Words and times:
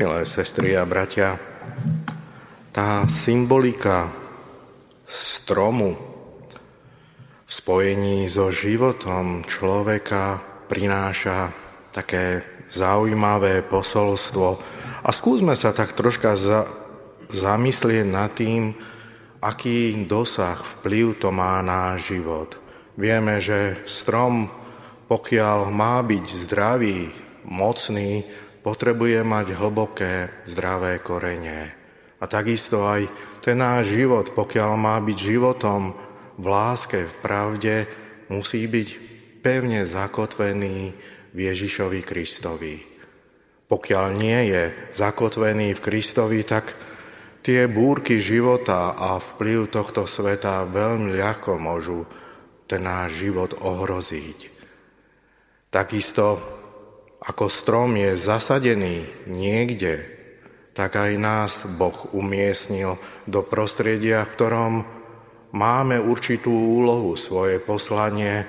Milé 0.00 0.24
sestry 0.24 0.72
a 0.80 0.88
bratia, 0.88 1.36
tá 2.72 3.04
symbolika 3.04 4.08
stromu 5.04 5.92
v 7.44 7.50
spojení 7.52 8.24
so 8.24 8.48
životom 8.48 9.44
človeka 9.44 10.40
prináša 10.72 11.52
také 11.92 12.40
zaujímavé 12.72 13.60
posolstvo. 13.60 14.48
A 15.04 15.12
skúsme 15.12 15.52
sa 15.52 15.76
tak 15.76 15.92
troška 15.92 16.32
za, 16.32 16.64
zamyslieť 17.28 18.08
nad 18.08 18.32
tým, 18.32 18.72
aký 19.44 20.08
dosah, 20.08 20.64
vplyv 20.80 21.20
to 21.20 21.28
má 21.28 21.60
na 21.60 22.00
život. 22.00 22.56
Vieme, 22.96 23.36
že 23.36 23.84
strom, 23.84 24.48
pokiaľ 25.12 25.68
má 25.68 26.00
byť 26.00 26.24
zdravý, 26.48 27.12
mocný, 27.44 28.24
potrebuje 28.60 29.24
mať 29.24 29.56
hlboké, 29.56 30.44
zdravé 30.44 31.00
korene. 31.00 31.72
A 32.20 32.24
takisto 32.28 32.84
aj 32.84 33.08
ten 33.40 33.56
náš 33.56 33.96
život, 33.96 34.36
pokiaľ 34.36 34.70
má 34.76 35.00
byť 35.00 35.18
životom 35.18 35.96
v 36.36 36.44
láske, 36.44 37.08
v 37.08 37.14
pravde, 37.24 37.74
musí 38.28 38.68
byť 38.68 38.88
pevne 39.40 39.88
zakotvený 39.88 40.92
v 41.32 41.38
Ježišovi 41.38 42.00
Kristovi. 42.04 42.76
Pokiaľ 43.70 44.06
nie 44.12 44.40
je 44.52 44.62
zakotvený 44.92 45.72
v 45.78 45.80
Kristovi, 45.80 46.44
tak 46.44 46.76
tie 47.40 47.64
búrky 47.64 48.20
života 48.20 48.92
a 48.92 49.16
vplyv 49.16 49.72
tohto 49.72 50.04
sveta 50.04 50.68
veľmi 50.68 51.16
ľahko 51.16 51.56
môžu 51.56 52.04
ten 52.68 52.84
náš 52.84 53.24
život 53.24 53.56
ohroziť. 53.56 54.38
Takisto 55.70 56.59
ako 57.20 57.52
strom 57.52 58.00
je 58.00 58.16
zasadený 58.16 59.28
niekde, 59.28 60.08
tak 60.72 60.96
aj 60.96 61.12
nás 61.20 61.52
Boh 61.68 62.08
umiestnil 62.16 62.96
do 63.28 63.44
prostredia, 63.44 64.24
v 64.24 64.32
ktorom 64.32 64.72
máme 65.52 66.00
určitú 66.00 66.48
úlohu, 66.50 67.18
svoje 67.20 67.60
poslanie 67.60 68.48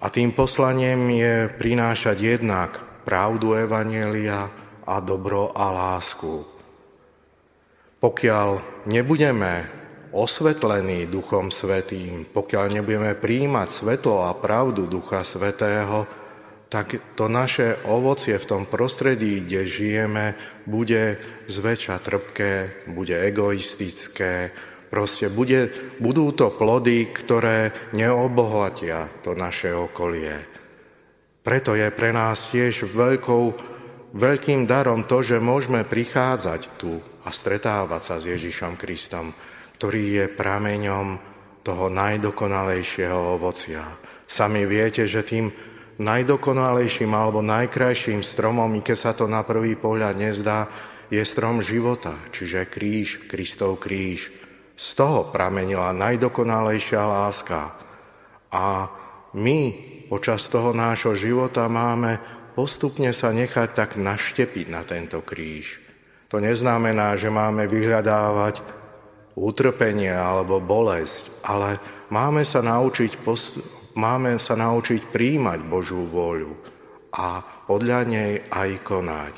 a 0.00 0.06
tým 0.08 0.32
poslaniem 0.32 0.98
je 1.12 1.34
prinášať 1.52 2.16
jednak 2.16 2.70
pravdu 3.04 3.54
Evanielia 3.58 4.48
a 4.88 4.98
dobro 5.04 5.52
a 5.52 5.68
lásku. 5.70 6.48
Pokiaľ 8.02 8.48
nebudeme 8.90 9.68
osvetlení 10.10 11.06
Duchom 11.06 11.54
Svetým, 11.54 12.26
pokiaľ 12.26 12.64
nebudeme 12.80 13.14
príjmať 13.14 13.68
svetlo 13.70 14.26
a 14.26 14.34
pravdu 14.34 14.90
Ducha 14.90 15.22
Svetého, 15.22 16.21
tak 16.72 16.96
to 17.12 17.28
naše 17.28 17.84
ovocie 17.84 18.40
v 18.40 18.48
tom 18.48 18.62
prostredí, 18.64 19.44
kde 19.44 19.68
žijeme, 19.68 20.26
bude 20.64 21.20
zväčša 21.44 22.00
trpké, 22.00 22.88
bude 22.88 23.12
egoistické, 23.12 24.48
proste 24.88 25.28
bude, 25.28 25.68
budú 26.00 26.32
to 26.32 26.48
plody, 26.48 27.12
ktoré 27.12 27.92
neobohatia 27.92 29.04
to 29.20 29.36
naše 29.36 29.68
okolie. 29.76 30.48
Preto 31.44 31.76
je 31.76 31.92
pre 31.92 32.08
nás 32.08 32.48
tiež 32.48 32.88
veľkou, 32.88 33.44
veľkým 34.16 34.64
darom 34.64 35.04
to, 35.04 35.20
že 35.20 35.44
môžeme 35.44 35.84
prichádzať 35.84 36.80
tu 36.80 36.96
a 37.20 37.28
stretávať 37.28 38.00
sa 38.00 38.16
s 38.16 38.32
Ježišom 38.32 38.80
Kristom, 38.80 39.36
ktorý 39.76 40.24
je 40.24 40.26
prameňom 40.32 41.20
toho 41.60 41.92
najdokonalejšieho 41.92 43.36
ovocia. 43.36 43.84
Sami 44.24 44.64
viete, 44.64 45.04
že 45.04 45.20
tým 45.20 45.52
najdokonalejším 46.02 47.14
alebo 47.14 47.40
najkrajším 47.40 48.26
stromom, 48.26 48.68
i 48.74 48.82
keď 48.82 48.98
sa 48.98 49.12
to 49.14 49.30
na 49.30 49.46
prvý 49.46 49.78
pohľad 49.78 50.18
nezdá, 50.18 50.66
je 51.12 51.22
strom 51.22 51.62
života, 51.62 52.18
čiže 52.34 52.66
kríž, 52.66 53.28
Kristov 53.30 53.78
kríž. 53.78 54.32
Z 54.74 54.98
toho 54.98 55.28
pramenila 55.30 55.94
najdokonalejšia 55.94 57.02
láska. 57.04 57.76
A 58.50 58.88
my 59.36 59.58
počas 60.08 60.48
toho 60.48 60.72
nášho 60.72 61.12
života 61.14 61.68
máme 61.68 62.18
postupne 62.56 63.12
sa 63.12 63.32
nechať 63.32 63.68
tak 63.72 63.90
naštepiť 64.00 64.66
na 64.68 64.82
tento 64.84 65.20
kríž. 65.20 65.80
To 66.32 66.40
neznamená, 66.40 67.12
že 67.20 67.28
máme 67.28 67.68
vyhľadávať 67.68 68.64
utrpenie 69.36 70.12
alebo 70.12 70.60
bolesť, 70.64 71.28
ale 71.44 71.76
máme 72.08 72.44
sa 72.44 72.64
naučiť 72.64 73.20
máme 73.94 74.36
sa 74.40 74.56
naučiť 74.56 75.12
príjmať 75.12 75.60
Božú 75.66 76.08
vôľu 76.08 76.52
a 77.12 77.44
podľa 77.68 78.00
nej 78.08 78.32
aj 78.48 78.70
konať. 78.84 79.34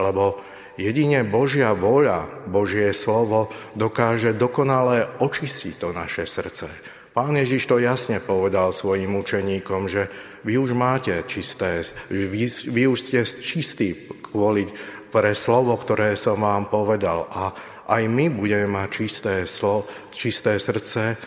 Lebo 0.00 0.40
jedine 0.80 1.20
Božia 1.24 1.76
vôľa, 1.76 2.48
Božie 2.48 2.96
slovo 2.96 3.52
dokáže 3.76 4.32
dokonale 4.32 5.04
očistiť 5.20 5.74
to 5.76 5.88
naše 5.92 6.24
srdce. 6.24 6.68
Pán 7.10 7.34
Ježiš 7.34 7.66
to 7.66 7.82
jasne 7.82 8.22
povedal 8.22 8.70
svojim 8.70 9.12
učeníkom, 9.18 9.90
že 9.90 10.06
vy 10.46 10.56
už 10.56 10.72
máte 10.78 11.12
čisté, 11.26 11.84
vy, 12.08 12.46
vy 12.48 12.82
už 12.86 12.98
ste 13.02 13.26
čistí 13.26 14.08
kvôli 14.30 14.70
pre 15.10 15.34
slovo, 15.34 15.74
ktoré 15.74 16.14
som 16.14 16.38
vám 16.38 16.70
povedal. 16.70 17.26
A 17.28 17.52
aj 17.90 18.06
my 18.06 18.30
budeme 18.30 18.70
mať 18.70 18.88
čisté, 18.94 19.34
slo, 19.50 19.84
čisté 20.14 20.62
srdce, 20.62 21.18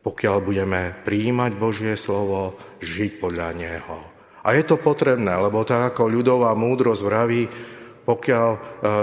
pokiaľ 0.00 0.36
budeme 0.40 0.96
príjmať 1.04 1.52
Božie 1.60 1.94
slovo, 1.96 2.56
žiť 2.80 3.20
podľa 3.20 3.48
Neho. 3.56 3.98
A 4.40 4.56
je 4.56 4.64
to 4.64 4.80
potrebné, 4.80 5.36
lebo 5.36 5.60
tak 5.68 5.92
ako 5.92 6.08
ľudová 6.08 6.56
múdrosť 6.56 7.02
vraví, 7.04 7.42
pokiaľ, 8.08 8.48
e, 8.50 8.58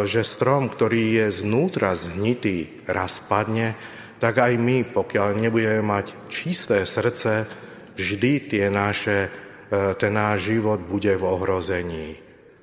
že 0.10 0.26
strom, 0.26 0.74
ktorý 0.74 1.22
je 1.22 1.46
znútra 1.46 1.94
zhnitý, 1.94 2.82
raz 2.90 3.22
padne, 3.22 3.78
tak 4.18 4.42
aj 4.42 4.58
my, 4.58 4.90
pokiaľ 4.90 5.38
nebudeme 5.38 5.86
mať 5.86 6.34
čisté 6.34 6.82
srdce, 6.90 7.46
vždy 7.94 8.50
tie 8.50 8.66
naše, 8.74 9.30
e, 9.70 9.94
ten 10.02 10.18
náš 10.18 10.50
život 10.50 10.82
bude 10.82 11.14
v 11.14 11.24
ohrození. 11.24 12.10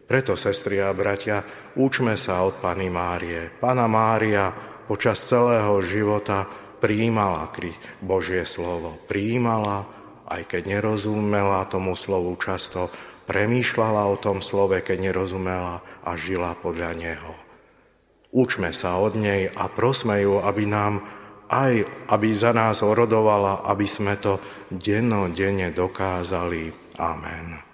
Preto, 0.05 0.35
sestri 0.35 0.83
a 0.83 0.91
bratia, 0.91 1.47
učme 1.79 2.19
sa 2.19 2.43
od 2.43 2.59
Pany 2.59 2.91
Márie. 2.91 3.49
Pana 3.63 3.87
Mária 3.87 4.53
počas 4.85 5.23
celého 5.25 5.81
života 5.81 6.64
prijímala 6.85 7.49
Božie 8.05 8.45
slovo. 8.45 9.01
Prijímala, 9.09 9.89
aj 10.29 10.45
keď 10.53 10.77
nerozumela 10.77 11.65
tomu 11.73 11.97
slovu 11.97 12.37
často, 12.37 12.93
premýšľala 13.25 14.05
o 14.13 14.21
tom 14.21 14.45
slove, 14.45 14.77
keď 14.85 15.09
nerozumela 15.09 15.81
a 16.05 16.13
žila 16.21 16.53
podľa 16.61 16.93
neho. 16.93 17.33
Učme 18.37 18.77
sa 18.77 19.01
od 19.01 19.17
nej 19.17 19.49
a 19.49 19.65
prosme 19.73 20.21
ju, 20.21 20.45
aby 20.45 20.69
nám 20.69 21.01
aj, 21.49 21.89
aby 22.13 22.29
za 22.37 22.53
nás 22.53 22.85
orodovala, 22.85 23.65
aby 23.65 23.89
sme 23.89 24.21
to 24.21 24.37
dennodenne 24.69 25.73
dokázali. 25.73 26.69
Amen. 27.01 27.74